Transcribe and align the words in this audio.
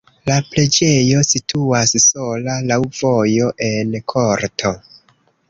La 0.27 0.35
preĝejo 0.53 1.19
situas 1.31 1.93
sola 2.05 2.57
laŭ 2.73 2.79
vojo 3.03 3.53
en 3.69 3.95
korto. 4.15 4.75